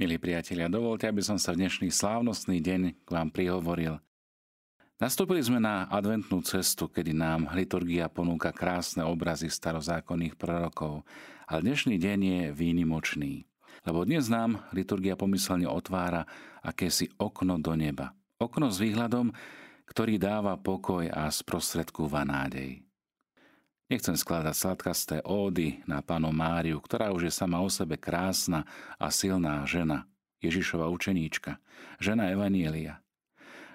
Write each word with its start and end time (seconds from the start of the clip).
Milí 0.00 0.16
priatelia, 0.16 0.64
dovolte, 0.72 1.04
aby 1.04 1.20
som 1.20 1.36
sa 1.36 1.52
v 1.52 1.60
dnešný 1.60 1.92
slávnostný 1.92 2.56
deň 2.64 3.04
k 3.04 3.08
vám 3.12 3.28
prihovoril. 3.28 4.00
Nastúpili 4.96 5.44
sme 5.44 5.60
na 5.60 5.92
adventnú 5.92 6.40
cestu, 6.40 6.88
kedy 6.88 7.12
nám 7.12 7.52
liturgia 7.52 8.08
ponúka 8.08 8.48
krásne 8.48 9.04
obrazy 9.04 9.52
starozákonných 9.52 10.40
prorokov, 10.40 11.04
ale 11.44 11.68
dnešný 11.68 12.00
deň 12.00 12.18
je 12.24 12.42
výnimočný, 12.48 13.44
lebo 13.84 14.08
dnes 14.08 14.24
nám 14.32 14.64
liturgia 14.72 15.20
pomyselne 15.20 15.68
otvára 15.68 16.24
akési 16.64 17.12
okno 17.20 17.60
do 17.60 17.76
neba. 17.76 18.16
Okno 18.40 18.72
s 18.72 18.80
výhľadom, 18.80 19.36
ktorý 19.84 20.16
dáva 20.16 20.56
pokoj 20.56 21.12
a 21.12 21.28
sprostredkúva 21.28 22.24
nádej. 22.24 22.80
Nechcem 23.90 24.14
skladať 24.14 24.54
sladkasté 24.54 25.16
ódy 25.26 25.82
na 25.82 25.98
panu 25.98 26.30
Máriu, 26.30 26.78
ktorá 26.78 27.10
už 27.10 27.26
je 27.26 27.32
sama 27.34 27.58
o 27.58 27.66
sebe 27.66 27.98
krásna 27.98 28.62
a 29.02 29.10
silná 29.10 29.66
žena, 29.66 30.06
Ježišova 30.38 30.86
učeníčka, 30.94 31.58
žena 31.98 32.30
Evanielia. 32.30 33.02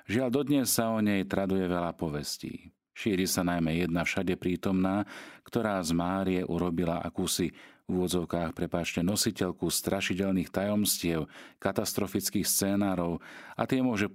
Žiaľ, 0.07 0.29
dodnes 0.31 0.71
sa 0.71 0.95
o 0.95 1.03
nej 1.03 1.27
traduje 1.27 1.67
veľa 1.67 1.91
povestí. 1.99 2.71
Šíri 2.95 3.27
sa 3.27 3.43
najmä 3.43 3.75
jedna 3.75 4.07
všade 4.07 4.39
prítomná, 4.39 5.03
ktorá 5.43 5.83
z 5.83 5.91
Márie 5.91 6.41
urobila 6.47 7.03
akúsi 7.03 7.51
v 7.83 7.99
úvodzovkách, 7.99 8.55
prepáčte, 8.55 9.03
nositeľku 9.03 9.67
strašidelných 9.67 10.47
tajomstiev, 10.47 11.27
katastrofických 11.59 12.47
scénárov 12.47 13.19
a 13.59 13.67
tie 13.67 13.83
môže 13.83 14.07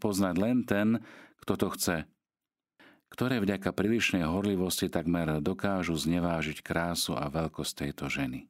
poznať 0.00 0.34
len 0.40 0.64
ten, 0.64 0.96
kto 1.44 1.60
to 1.60 1.68
chce, 1.76 1.96
ktoré 3.12 3.44
vďaka 3.44 3.76
prílišnej 3.76 4.24
horlivosti 4.24 4.88
takmer 4.88 5.44
dokážu 5.44 5.92
znevážiť 5.92 6.64
krásu 6.64 7.12
a 7.12 7.28
veľkosť 7.28 7.84
tejto 7.84 8.08
ženy. 8.08 8.48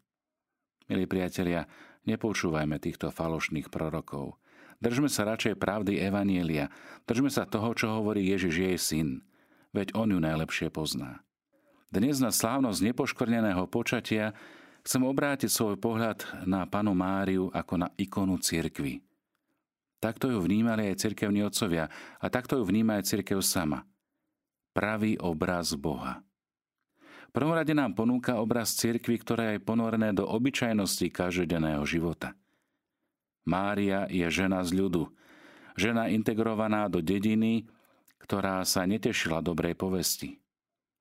Milí 0.87 1.11
priatelia, 1.11 1.67
nepočúvajme 2.07 2.79
týchto 2.79 3.11
falošných 3.11 3.67
prorokov. 3.75 4.39
Držme 4.79 5.11
sa 5.11 5.27
radšej 5.27 5.59
pravdy 5.59 5.99
Evanielia. 5.99 6.71
Držme 7.11 7.27
sa 7.27 7.43
toho, 7.43 7.75
čo 7.75 7.91
hovorí 7.91 8.23
Ježiš 8.23 8.55
jej 8.55 8.79
syn. 8.79 9.09
Veď 9.75 9.99
on 9.99 10.15
ju 10.15 10.23
najlepšie 10.23 10.71
pozná. 10.71 11.27
Dnes 11.91 12.23
na 12.23 12.31
slávnosť 12.31 12.87
nepoškvrneného 12.87 13.67
počatia 13.67 14.31
chcem 14.87 15.03
obrátiť 15.03 15.51
svoj 15.51 15.75
pohľad 15.75 16.47
na 16.47 16.71
panu 16.71 16.95
Máriu 16.95 17.51
ako 17.51 17.83
na 17.83 17.89
ikonu 17.99 18.39
cirkvy. 18.39 19.03
Takto 19.99 20.31
ju 20.31 20.39
vnímali 20.39 20.87
aj 20.91 21.03
cirkevní 21.03 21.47
otcovia 21.47 21.91
a 22.19 22.27
takto 22.31 22.59
ju 22.59 22.67
vníma 22.67 23.03
aj 23.03 23.11
cirkev 23.11 23.43
sama– 23.43 23.83
pravý 24.73 25.21
obraz 25.21 25.77
Boha. 25.77 26.25
V 27.33 27.41
prvom 27.41 27.57
rade 27.57 27.73
nám 27.73 27.97
ponúka 27.97 28.37
obraz 28.37 28.77
cirkvy, 28.77 29.17
ktoré 29.17 29.45
je 29.57 29.65
ponorené 29.65 30.13
do 30.13 30.29
obyčajnosti 30.29 31.09
každodenného 31.09 31.81
života. 31.89 32.37
Mária 33.49 34.05
je 34.13 34.29
žena 34.29 34.61
z 34.65 34.77
ľudu, 34.77 35.09
žena 35.77 36.13
integrovaná 36.13 36.93
do 36.93 37.01
dediny, 37.01 37.65
ktorá 38.21 38.61
sa 38.69 38.85
netešila 38.85 39.41
dobrej 39.41 39.75
povesti. 39.75 40.39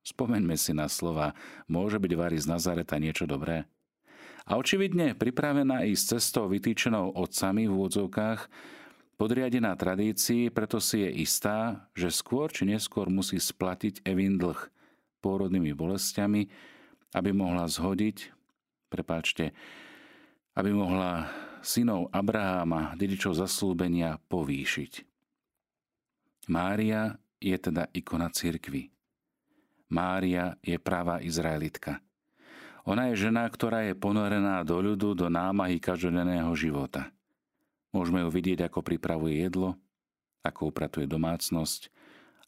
Spomeňme 0.02 0.58
si 0.58 0.74
na 0.74 0.90
slova, 0.90 1.38
môže 1.70 2.02
byť 2.02 2.12
Vary 2.18 2.38
z 2.42 2.50
Nazareta 2.50 2.98
niečo 2.98 3.30
dobré? 3.30 3.70
A 4.50 4.58
očividne 4.58 5.14
pripravená 5.14 5.86
ísť 5.86 6.18
cestou 6.18 6.50
vytýčenou 6.50 7.14
otcami 7.14 7.70
v 7.70 7.74
úvodzovkách, 7.78 8.50
podriadená 9.22 9.78
tradícii, 9.78 10.50
preto 10.50 10.82
si 10.82 11.06
je 11.06 11.22
istá, 11.22 11.86
že 11.94 12.10
skôr 12.10 12.50
či 12.50 12.66
neskôr 12.66 13.06
musí 13.06 13.38
splatiť 13.38 14.02
Evin 14.02 14.42
dlh 14.42 14.58
pôrodnými 15.22 15.78
bolestiami, 15.78 16.50
aby 17.14 17.30
mohla 17.30 17.70
zhodiť, 17.70 18.34
prepáčte, 18.90 19.54
aby 20.58 20.74
mohla 20.74 21.30
synov 21.62 22.10
Abraháma, 22.10 22.98
dedičov 22.98 23.38
zaslúbenia, 23.38 24.18
povýšiť. 24.26 25.06
Mária 26.50 27.14
je 27.38 27.54
teda 27.62 27.94
ikona 27.94 28.34
cirkvy. 28.34 28.90
Mária 29.94 30.58
je 30.66 30.82
práva 30.82 31.22
Izraelitka. 31.22 32.02
Ona 32.90 33.14
je 33.14 33.30
žena, 33.30 33.46
ktorá 33.46 33.86
je 33.86 33.94
ponorená 33.94 34.66
do 34.66 34.82
ľudu, 34.82 35.14
do 35.14 35.30
námahy 35.30 35.78
každodenného 35.78 36.50
života– 36.58 37.06
Môžeme 37.92 38.24
ju 38.24 38.30
vidieť, 38.32 38.68
ako 38.68 38.80
pripravuje 38.84 39.44
jedlo, 39.44 39.76
ako 40.48 40.72
upratuje 40.72 41.06
domácnosť, 41.06 41.92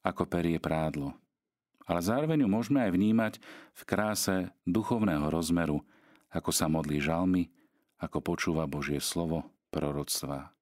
ako 0.04 0.24
perie 0.28 0.58
prádlo. 0.60 1.16
Ale 1.84 2.00
zároveň 2.00 2.48
ju 2.48 2.50
môžeme 2.50 2.80
aj 2.80 2.92
vnímať 2.96 3.34
v 3.76 3.82
kráse 3.84 4.36
duchovného 4.64 5.28
rozmeru, 5.28 5.84
ako 6.32 6.50
sa 6.56 6.72
modlí 6.72 7.04
žalmy, 7.04 7.52
ako 8.00 8.24
počúva 8.24 8.64
Božie 8.72 9.04
slovo, 9.04 9.44
proroctvá. 9.68 10.56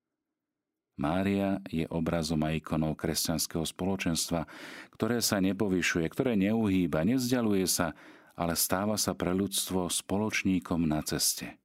Mária 0.97 1.61
je 1.69 1.85
obrazom 1.89 2.41
a 2.45 2.53
ikonou 2.53 2.93
kresťanského 2.97 3.65
spoločenstva, 3.65 4.45
ktoré 4.93 5.21
sa 5.21 5.41
nepovyšuje, 5.41 6.05
ktoré 6.09 6.33
neuhýba, 6.37 7.05
nevzdialuje 7.05 7.65
sa, 7.65 7.97
ale 8.37 8.57
stáva 8.57 8.97
sa 8.97 9.13
pre 9.13 9.33
ľudstvo 9.33 9.89
spoločníkom 9.89 10.85
na 10.85 11.01
ceste. 11.05 11.60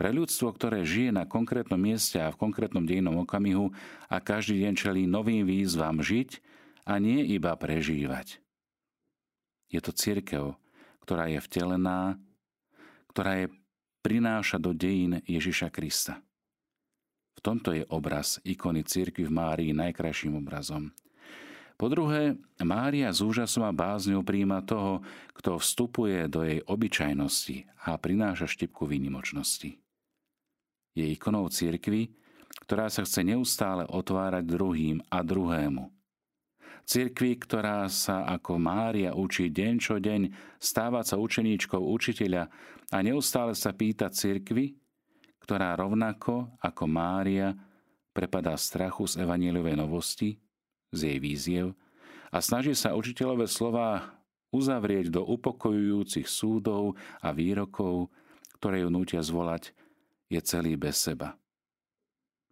Pre 0.00 0.16
ľudstvo, 0.16 0.56
ktoré 0.56 0.80
žije 0.80 1.12
na 1.12 1.28
konkrétnom 1.28 1.76
mieste 1.76 2.16
a 2.16 2.32
v 2.32 2.40
konkrétnom 2.40 2.88
dejnom 2.88 3.20
okamihu 3.20 3.68
a 4.08 4.16
každý 4.16 4.64
deň 4.64 4.72
čelí 4.72 5.04
novým 5.04 5.44
výzvam 5.44 6.00
žiť 6.00 6.40
a 6.88 6.96
nie 6.96 7.20
iba 7.36 7.52
prežívať. 7.52 8.40
Je 9.68 9.76
to 9.84 9.92
církev, 9.92 10.56
ktorá 11.04 11.28
je 11.28 11.44
vtelená, 11.44 12.16
ktorá 13.12 13.44
je 13.44 13.46
prináša 14.00 14.56
do 14.56 14.72
dejín 14.72 15.20
Ježiša 15.28 15.68
Krista. 15.68 16.24
V 17.36 17.44
tomto 17.44 17.76
je 17.76 17.84
obraz 17.92 18.40
ikony 18.40 18.80
církvy 18.80 19.28
v 19.28 19.36
Márii 19.36 19.76
najkrajším 19.76 20.40
obrazom. 20.40 20.96
Po 21.76 21.92
druhé, 21.92 22.40
Mária 22.56 23.12
s 23.12 23.20
úžasom 23.20 23.68
a 23.68 23.72
bázňou 23.76 24.24
príjima 24.24 24.64
toho, 24.64 25.04
kto 25.36 25.60
vstupuje 25.60 26.24
do 26.24 26.40
jej 26.40 26.64
obyčajnosti 26.64 27.68
a 27.84 28.00
prináša 28.00 28.48
štipku 28.48 28.88
výnimočnosti 28.88 29.76
je 30.94 31.04
ikonou 31.06 31.46
cirkvy, 31.48 32.10
ktorá 32.66 32.90
sa 32.90 33.06
chce 33.06 33.22
neustále 33.22 33.86
otvárať 33.86 34.44
druhým 34.46 34.98
a 35.10 35.22
druhému. 35.22 35.90
Cirkvi, 36.86 37.38
ktorá 37.38 37.86
sa 37.86 38.26
ako 38.26 38.58
Mária 38.58 39.14
učí 39.14 39.46
deň 39.46 39.74
čo 39.78 40.02
deň 40.02 40.20
stávať 40.58 41.14
sa 41.14 41.16
učeníčkou 41.22 41.78
učiteľa 41.78 42.50
a 42.90 42.96
neustále 43.06 43.54
sa 43.54 43.70
pýta 43.70 44.10
cirkvi, 44.10 44.74
ktorá 45.46 45.78
rovnako 45.78 46.50
ako 46.58 46.84
Mária 46.90 47.54
prepadá 48.10 48.58
strachu 48.58 49.06
z 49.06 49.22
evaníliovej 49.22 49.78
novosti, 49.78 50.42
z 50.90 51.14
jej 51.14 51.18
víziev 51.22 51.66
a 52.34 52.42
snaží 52.42 52.74
sa 52.74 52.98
učiteľové 52.98 53.46
slova 53.46 54.18
uzavrieť 54.50 55.14
do 55.14 55.22
upokojujúcich 55.26 56.26
súdov 56.26 56.98
a 57.22 57.30
výrokov, 57.30 58.10
ktoré 58.58 58.82
ju 58.82 58.90
nútia 58.90 59.22
zvolať 59.22 59.70
je 60.30 60.40
celý 60.40 60.78
bez 60.78 61.02
seba. 61.02 61.34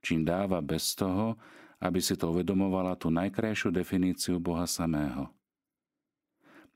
Čím 0.03 0.27
dáva 0.27 0.59
bez 0.59 0.99
toho, 0.99 1.39
aby 1.78 2.03
si 2.03 2.19
to 2.19 2.34
uvedomovala 2.34 2.99
tú 2.99 3.09
najkrajšiu 3.15 3.71
definíciu 3.71 4.43
Boha 4.43 4.66
samého. 4.66 5.31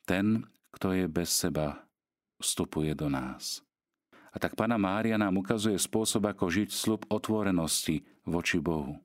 Ten, 0.07 0.47
kto 0.71 0.95
je 0.95 1.07
bez 1.11 1.31
seba, 1.35 1.83
vstupuje 2.39 2.95
do 2.95 3.11
nás. 3.11 3.63
A 4.33 4.41
tak 4.41 4.55
Pana 4.55 4.79
Mária 4.79 5.19
nám 5.19 5.43
ukazuje 5.43 5.77
spôsob, 5.77 6.25
ako 6.31 6.49
žiť 6.49 6.69
slub 6.73 7.03
otvorenosti 7.11 8.07
voči 8.25 8.63
Bohu. 8.63 8.97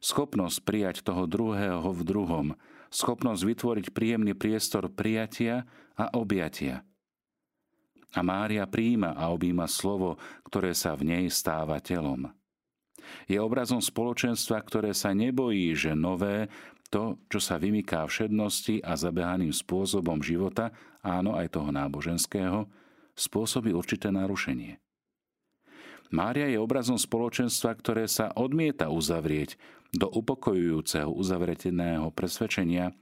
Schopnosť 0.00 0.64
prijať 0.64 0.96
toho 1.04 1.28
druhého 1.28 1.84
v 1.92 2.02
druhom, 2.02 2.46
schopnosť 2.88 3.42
vytvoriť 3.44 3.86
príjemný 3.92 4.32
priestor 4.32 4.88
prijatia 4.88 5.68
a 5.94 6.08
objatia– 6.16 6.82
a 8.14 8.20
Mária 8.24 8.64
príjima 8.64 9.12
a 9.12 9.28
objíma 9.32 9.68
slovo, 9.68 10.16
ktoré 10.48 10.72
sa 10.72 10.96
v 10.96 11.12
nej 11.12 11.24
stáva 11.28 11.76
telom. 11.80 12.32
Je 13.28 13.40
obrazom 13.40 13.80
spoločenstva, 13.80 14.60
ktoré 14.64 14.92
sa 14.92 15.16
nebojí, 15.16 15.72
že 15.72 15.96
nové, 15.96 16.48
to, 16.88 17.20
čo 17.28 17.40
sa 17.40 17.60
vymyká 17.60 18.04
všednosti 18.08 18.80
a 18.80 18.96
zabehaným 18.96 19.52
spôsobom 19.52 20.24
života, 20.24 20.72
áno 21.04 21.36
aj 21.36 21.52
toho 21.52 21.68
náboženského, 21.68 22.68
spôsobí 23.12 23.72
určité 23.76 24.08
narušenie. 24.08 24.80
Mária 26.08 26.48
je 26.48 26.56
obrazom 26.56 26.96
spoločenstva, 26.96 27.76
ktoré 27.76 28.08
sa 28.08 28.32
odmieta 28.32 28.88
uzavrieť 28.88 29.60
do 29.92 30.08
upokojujúceho 30.08 31.12
uzavreteného 31.12 32.08
presvedčenia, 32.16 32.96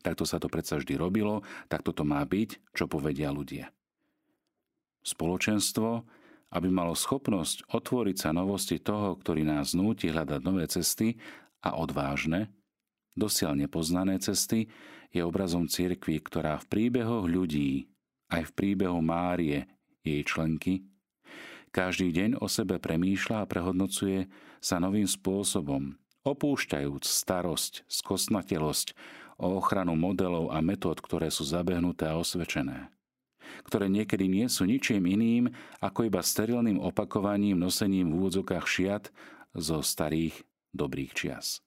takto 0.00 0.24
sa 0.24 0.40
to 0.40 0.48
predsa 0.48 0.80
vždy 0.80 0.96
robilo, 0.96 1.44
takto 1.68 1.92
to 1.92 2.04
má 2.08 2.24
byť, 2.24 2.72
čo 2.72 2.88
povedia 2.88 3.28
ľudia. 3.28 3.68
Spoločenstvo, 5.04 6.02
aby 6.54 6.68
malo 6.72 6.96
schopnosť 6.96 7.68
otvoriť 7.68 8.16
sa 8.16 8.30
novosti 8.32 8.80
toho, 8.80 9.14
ktorý 9.20 9.44
nás 9.44 9.76
núti 9.76 10.08
hľadať 10.08 10.40
nové 10.40 10.64
cesty 10.66 11.20
a 11.60 11.76
odvážne, 11.76 12.48
dosiaľ 13.14 13.60
nepoznané 13.68 14.16
cesty, 14.18 14.72
je 15.14 15.20
obrazom 15.22 15.70
cirkvi, 15.70 16.18
ktorá 16.18 16.58
v 16.58 16.66
príbehoch 16.66 17.28
ľudí, 17.28 17.86
aj 18.32 18.50
v 18.50 18.52
príbehu 18.56 18.98
Márie, 18.98 19.68
jej 20.02 20.24
členky, 20.24 20.88
Každý 21.74 22.14
deň 22.14 22.30
o 22.38 22.46
sebe 22.46 22.78
premýšľa 22.78 23.42
a 23.42 23.50
prehodnocuje 23.50 24.30
sa 24.62 24.78
novým 24.78 25.10
spôsobom, 25.10 25.98
opúšťajúc 26.22 27.02
starosť, 27.02 27.82
skosnatelosť, 27.90 28.94
o 29.42 29.58
ochranu 29.58 29.98
modelov 29.98 30.54
a 30.54 30.62
metód, 30.62 31.02
ktoré 31.02 31.34
sú 31.34 31.42
zabehnuté 31.42 32.06
a 32.06 32.14
osvedčené 32.14 32.93
ktoré 33.62 33.86
niekedy 33.86 34.26
nie 34.26 34.50
sú 34.50 34.66
ničím 34.66 35.06
iným 35.06 35.54
ako 35.78 36.10
iba 36.10 36.18
sterilným 36.18 36.82
opakovaním 36.82 37.54
nosením 37.60 38.10
v 38.10 38.16
úvodzokách 38.18 38.66
šiat 38.66 39.04
zo 39.54 39.78
starých 39.78 40.42
dobrých 40.74 41.14
čias. 41.14 41.62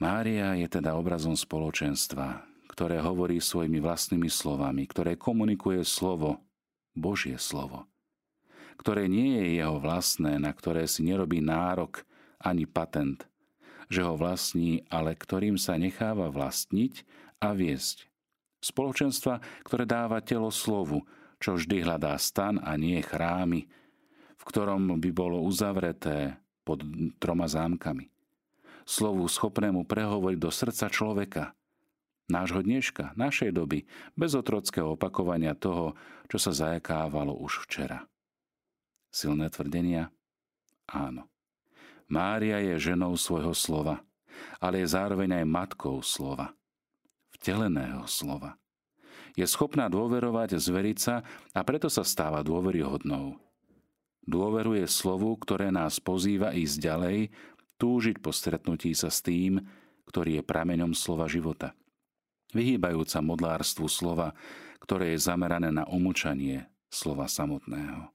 Mária 0.00 0.56
je 0.58 0.66
teda 0.66 0.96
obrazom 0.96 1.36
spoločenstva, 1.36 2.42
ktoré 2.72 2.98
hovorí 3.04 3.38
svojimi 3.38 3.78
vlastnými 3.78 4.32
slovami, 4.32 4.88
ktoré 4.88 5.14
komunikuje 5.14 5.84
slovo, 5.84 6.40
Božie 6.92 7.40
slovo, 7.40 7.88
ktoré 8.76 9.08
nie 9.08 9.40
je 9.40 9.64
jeho 9.64 9.80
vlastné, 9.80 10.36
na 10.36 10.52
ktoré 10.52 10.84
si 10.84 11.00
nerobí 11.00 11.40
nárok 11.40 12.04
ani 12.36 12.68
patent, 12.68 13.24
že 13.88 14.04
ho 14.04 14.12
vlastní, 14.16 14.84
ale 14.92 15.16
ktorým 15.16 15.56
sa 15.56 15.80
necháva 15.80 16.28
vlastniť 16.28 17.04
a 17.40 17.56
viesť 17.56 18.11
Spoločenstva, 18.62 19.42
ktoré 19.66 19.82
dáva 19.82 20.22
telo 20.22 20.54
slovu, 20.54 21.02
čo 21.42 21.58
vždy 21.58 21.82
hľadá 21.82 22.14
stan 22.22 22.62
a 22.62 22.78
nie 22.78 23.02
chrámy, 23.02 23.66
v 24.38 24.42
ktorom 24.46 25.02
by 25.02 25.10
bolo 25.10 25.42
uzavreté 25.42 26.38
pod 26.62 26.86
troma 27.18 27.50
zámkami. 27.50 28.06
Slovu 28.86 29.26
schopnému 29.26 29.82
prehovoriť 29.82 30.38
do 30.38 30.50
srdca 30.54 30.86
človeka, 30.94 31.44
nášho 32.30 32.62
dneška, 32.62 33.18
našej 33.18 33.50
doby, 33.50 33.82
bez 34.14 34.38
otrockého 34.38 34.94
opakovania 34.94 35.58
toho, 35.58 35.98
čo 36.30 36.38
sa 36.38 36.54
zajakávalo 36.54 37.34
už 37.42 37.66
včera. 37.66 38.06
Silné 39.10 39.50
tvrdenia? 39.50 40.14
Áno. 40.86 41.26
Mária 42.06 42.62
je 42.62 42.78
ženou 42.78 43.18
svojho 43.18 43.54
slova, 43.58 44.06
ale 44.62 44.86
je 44.86 44.94
zároveň 44.94 45.42
aj 45.42 45.50
matkou 45.50 45.98
slova 45.98 46.54
vteleného 47.42 48.06
slova. 48.06 48.54
Je 49.34 49.42
schopná 49.42 49.90
dôverovať, 49.90 50.62
zveriť 50.62 50.98
sa 51.02 51.26
a 51.50 51.60
preto 51.66 51.90
sa 51.90 52.06
stáva 52.06 52.46
dôveryhodnou. 52.46 53.34
Dôveruje 54.22 54.86
slovu, 54.86 55.34
ktoré 55.42 55.74
nás 55.74 55.98
pozýva 55.98 56.54
ísť 56.54 56.76
ďalej, 56.78 57.18
túžiť 57.82 58.22
po 58.22 58.30
stretnutí 58.30 58.94
sa 58.94 59.10
s 59.10 59.18
tým, 59.26 59.58
ktorý 60.06 60.38
je 60.38 60.46
prameňom 60.46 60.94
slova 60.94 61.26
života. 61.26 61.74
Vyhýbajúca 62.54 63.18
modlárstvu 63.18 63.90
slova, 63.90 64.38
ktoré 64.78 65.18
je 65.18 65.26
zamerané 65.26 65.74
na 65.74 65.82
umúčanie 65.90 66.70
slova 66.86 67.26
samotného. 67.26 68.06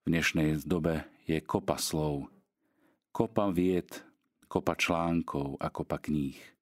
V 0.00 0.06
dnešnej 0.08 0.64
dobe 0.64 1.04
je 1.28 1.36
kopa 1.44 1.76
slov, 1.76 2.32
kopa 3.12 3.52
vied, 3.52 3.92
kopa 4.48 4.72
článkov 4.78 5.60
a 5.60 5.68
kopa 5.68 6.00
kníh 6.00 6.59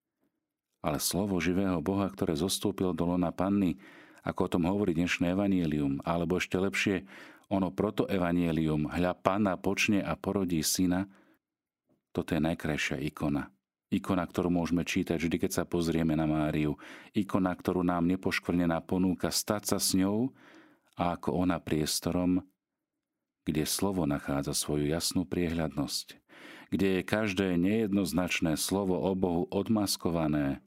ale 0.83 1.03
slovo 1.03 1.39
živého 1.43 1.83
Boha, 1.83 2.07
ktoré 2.11 2.39
zostúpilo 2.39 2.95
do 2.95 3.09
lona 3.09 3.35
panny, 3.35 3.79
ako 4.23 4.41
o 4.47 4.53
tom 4.53 4.63
hovorí 4.69 4.95
dnešné 4.95 5.33
evanielium, 5.35 6.05
alebo 6.05 6.39
ešte 6.39 6.61
lepšie, 6.61 7.09
ono 7.49 7.73
proto 7.73 8.05
evanielium, 8.05 8.93
hľa 8.93 9.17
panna 9.17 9.57
počne 9.57 10.05
a 10.05 10.13
porodí 10.15 10.61
syna, 10.61 11.09
toto 12.13 12.37
je 12.37 12.41
najkrajšia 12.45 13.01
ikona. 13.09 13.49
Ikona, 13.89 14.29
ktorú 14.29 14.53
môžeme 14.53 14.85
čítať 14.85 15.17
vždy, 15.17 15.37
keď 15.41 15.51
sa 15.51 15.65
pozrieme 15.65 16.13
na 16.13 16.29
Máriu. 16.29 16.77
Ikona, 17.17 17.57
ktorú 17.57 17.81
nám 17.81 18.05
nepoškvrnená 18.05 18.85
ponúka 18.85 19.33
stať 19.33 19.63
sa 19.65 19.79
s 19.81 19.97
ňou 19.97 20.29
a 21.01 21.17
ako 21.17 21.33
ona 21.41 21.57
priestorom, 21.57 22.45
kde 23.49 23.65
slovo 23.65 24.05
nachádza 24.05 24.53
svoju 24.53 24.93
jasnú 24.93 25.25
priehľadnosť, 25.25 26.21
kde 26.69 27.01
je 27.01 27.03
každé 27.09 27.57
nejednoznačné 27.57 28.61
slovo 28.61 29.01
o 29.01 29.17
Bohu 29.17 29.49
odmaskované 29.49 30.61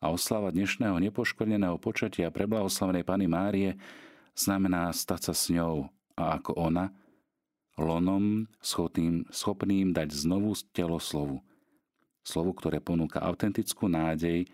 a 0.00 0.08
oslava 0.08 0.48
dnešného 0.48 0.96
nepoškodeného 0.96 1.76
počatia 1.76 2.32
preblahoslavenej 2.32 3.04
Pany 3.04 3.28
Márie 3.28 3.76
znamená 4.32 4.88
stať 4.96 5.30
sa 5.30 5.34
s 5.36 5.52
ňou 5.52 5.92
a 6.16 6.40
ako 6.40 6.56
ona, 6.56 6.88
lonom 7.76 8.48
schopným, 8.64 9.28
schopným 9.28 9.92
dať 9.92 10.08
znovu 10.12 10.56
telo 10.72 10.96
slovu. 10.96 11.44
Slovu, 12.24 12.56
ktoré 12.56 12.80
ponúka 12.80 13.20
autentickú 13.20 13.92
nádej 13.92 14.48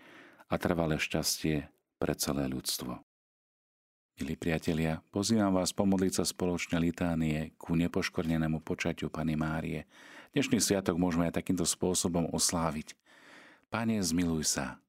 a 0.51 0.55
trvalé 0.59 0.99
šťastie 0.99 1.67
pre 1.95 2.13
celé 2.19 2.47
ľudstvo. 2.51 2.99
Milí 4.19 4.35
priatelia, 4.35 4.99
pozývam 5.13 5.55
vás 5.55 5.71
pomodliť 5.71 6.19
sa 6.19 6.25
spoločne 6.27 6.81
litánie 6.81 7.55
ku 7.55 7.77
nepoškornenému 7.79 8.59
počatiu 8.67 9.07
Pany 9.07 9.39
Márie. 9.39 9.87
Dnešný 10.35 10.59
sviatok 10.59 10.99
môžeme 10.99 11.31
aj 11.31 11.39
takýmto 11.39 11.63
spôsobom 11.63 12.27
osláviť. 12.35 12.97
Pane, 13.71 13.99
zmiluj 14.03 14.43
sa. 14.57 14.81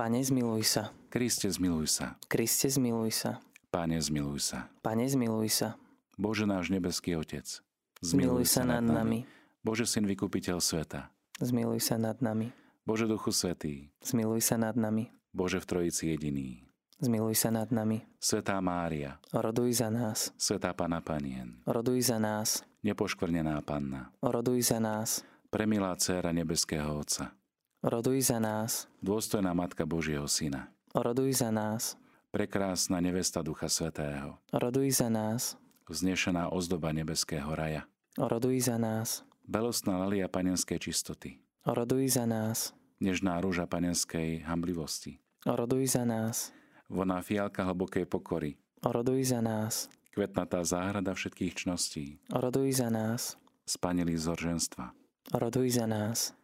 Pane, 0.00 0.24
zmiluj 0.24 0.64
sa. 0.64 0.88
Kriste, 1.12 1.52
zmiluj 1.52 2.00
sa. 2.00 2.16
Kriste, 2.24 2.72
zmiluj 2.72 3.12
sa. 3.12 3.44
Pane, 3.68 4.00
zmiluj 4.00 4.40
sa. 4.40 4.72
Pane, 4.80 5.04
zmiluj 5.04 5.52
sa. 5.52 5.76
Bože 6.16 6.48
náš 6.48 6.72
nebeský 6.72 7.20
Otec, 7.20 7.44
zmiluj, 8.00 8.44
zmiluj 8.44 8.44
sa 8.48 8.64
nad 8.64 8.80
nami. 8.80 9.28
Bože 9.60 9.84
Syn 9.84 10.08
Vykupiteľ 10.08 10.56
sveta, 10.56 11.12
zmiluj 11.36 11.84
sa 11.84 12.00
nad 12.00 12.16
nami. 12.24 12.48
Bože 12.88 13.04
Duchu 13.04 13.28
Svetý, 13.28 13.92
zmiluj 14.00 14.40
sa 14.40 14.56
nad 14.56 14.72
nami. 14.72 15.12
Bože 15.36 15.60
v 15.60 15.68
Trojici 15.68 16.16
jediný, 16.16 16.64
zmiluj 16.96 17.36
sa 17.36 17.52
nad 17.52 17.68
nami. 17.68 18.00
Svetá 18.16 18.56
Mária, 18.64 19.20
oroduj 19.36 19.84
za 19.84 19.92
nás. 19.92 20.32
Svetá 20.40 20.72
Pana 20.72 21.04
Panien, 21.04 21.60
oroduj 21.68 22.08
za 22.08 22.16
nás. 22.16 22.64
Nepoškvrnená 22.80 23.60
Panna, 23.68 24.08
oroduj 24.24 24.64
za 24.64 24.80
nás. 24.80 25.20
Premilá 25.52 25.92
dcéra 26.00 26.32
nebeského 26.32 26.88
Otca, 26.88 27.36
Oroduj 27.80 28.28
za 28.28 28.36
nás. 28.36 28.84
Dôstojná 29.00 29.56
Matka 29.56 29.88
Božieho 29.88 30.28
Syna. 30.28 30.68
Oroduj 30.92 31.40
za 31.40 31.48
nás. 31.48 31.96
Prekrásna 32.28 33.00
nevesta 33.00 33.40
Ducha 33.40 33.72
Svetého. 33.72 34.36
Oroduj 34.52 35.00
za 35.00 35.08
nás. 35.08 35.56
Vznešená 35.88 36.52
ozdoba 36.52 36.92
nebeského 36.92 37.48
raja. 37.56 37.88
Oroduj 38.20 38.68
za 38.68 38.76
nás. 38.76 39.24
Belostná 39.48 39.96
lalia 39.96 40.28
panenskej 40.28 40.76
čistoty. 40.76 41.40
Oroduj 41.64 42.20
za 42.20 42.28
nás. 42.28 42.76
Nežná 43.00 43.40
rúža 43.40 43.64
panenskej 43.64 44.44
hamblivosti. 44.44 45.16
Oroduj 45.48 45.96
za 45.96 46.04
nás. 46.04 46.52
Voná 46.84 47.24
fialka 47.24 47.64
hlbokej 47.64 48.04
pokory. 48.04 48.60
Oroduj 48.84 49.32
za 49.32 49.40
nás. 49.40 49.88
Kvetnatá 50.12 50.60
záhrada 50.68 51.16
všetkých 51.16 51.64
čností. 51.64 52.20
Oroduj 52.28 52.76
za 52.76 52.92
nás. 52.92 53.40
Spanilý 53.64 54.20
zorženstva. 54.20 54.92
Oroduj 55.32 55.80
za 55.80 55.88
nás 55.88 56.36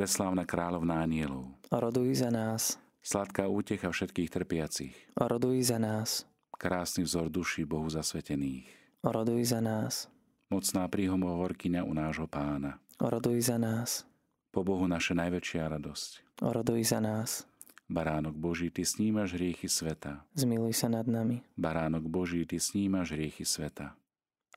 preslávna 0.00 0.48
kráľovná 0.48 1.04
anielov. 1.04 1.52
Oroduj 1.68 2.24
za 2.24 2.32
nás. 2.32 2.80
Sladká 3.04 3.44
útecha 3.52 3.92
všetkých 3.92 4.32
trpiacich. 4.32 4.96
Oroduj 5.12 5.68
za 5.68 5.76
nás. 5.76 6.24
Krásny 6.56 7.04
vzor 7.04 7.28
duší 7.28 7.68
Bohu 7.68 7.84
zasvetených. 7.92 8.64
Oroduj 9.04 9.52
za 9.52 9.60
nás. 9.60 10.08
Mocná 10.48 10.88
príhomovorkyňa 10.88 11.84
u 11.84 11.92
nášho 11.92 12.24
pána. 12.24 12.80
Oroduj 12.96 13.44
za 13.52 13.60
nás. 13.60 14.08
Po 14.48 14.64
Bohu 14.64 14.88
naša 14.88 15.12
najväčšia 15.20 15.68
radosť. 15.68 16.40
Oroduj 16.48 16.80
za 16.80 17.04
nás. 17.04 17.44
Baránok 17.84 18.40
Boží, 18.40 18.72
Ty 18.72 18.88
snímaš 18.88 19.36
hriechy 19.36 19.68
sveta. 19.68 20.24
Zmiluj 20.32 20.80
sa 20.80 20.88
nad 20.88 21.04
nami. 21.04 21.44
Baránok 21.60 22.08
Boží, 22.08 22.48
Ty 22.48 22.56
snímaš 22.56 23.12
hriechy 23.12 23.44
sveta. 23.44 23.92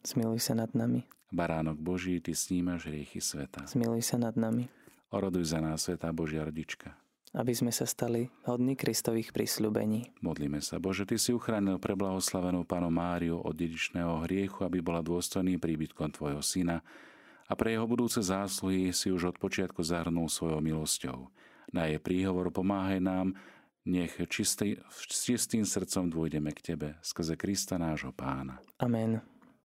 Zmiluj 0.07 0.39
sa 0.39 0.55
nad 0.55 0.71
nami. 0.71 1.03
Baránok 1.35 1.75
Boží, 1.83 2.23
Ty 2.23 2.31
snímaš 2.31 2.87
hriechy 2.87 3.19
sveta. 3.19 3.67
Zmiluj 3.67 4.07
sa 4.07 4.15
nad 4.15 4.39
nami. 4.39 4.71
Oroduj 5.13 5.53
za 5.53 5.61
nás, 5.61 5.85
Svetá 5.85 6.09
Božia 6.09 6.41
rodička. 6.41 6.97
Aby 7.37 7.53
sme 7.53 7.69
sa 7.69 7.85
stali 7.85 8.33
hodní 8.49 8.73
Kristových 8.73 9.29
prísľubení. 9.29 10.09
Modlíme 10.25 10.57
sa, 10.57 10.81
Bože, 10.81 11.05
Ty 11.05 11.21
si 11.21 11.29
uchránil 11.29 11.77
preblahoslavenú 11.77 12.65
Pánu 12.65 12.89
Máriu 12.89 13.37
od 13.37 13.53
dedičného 13.53 14.25
hriechu, 14.25 14.65
aby 14.65 14.81
bola 14.81 15.05
dôstojným 15.05 15.61
príbytkom 15.61 16.09
Tvojho 16.17 16.41
Syna 16.41 16.81
a 17.45 17.53
pre 17.53 17.77
jeho 17.77 17.85
budúce 17.85 18.25
zásluhy 18.25 18.89
si 18.89 19.13
už 19.13 19.33
od 19.33 19.37
počiatku 19.37 19.85
zahrnul 19.85 20.29
svojou 20.29 20.57
milosťou. 20.57 21.29
Na 21.69 21.85
jej 21.85 22.01
príhovor 22.01 22.49
pomáhaj 22.49 22.97
nám, 22.97 23.37
nech 23.85 24.17
čistý, 24.33 24.81
čistým 25.09 25.65
srdcom 25.65 26.09
dôjdeme 26.09 26.49
k 26.57 26.73
Tebe, 26.73 26.89
skrze 27.05 27.37
Krista 27.37 27.77
nášho 27.77 28.13
Pána. 28.13 28.57
Amen. 28.81 29.32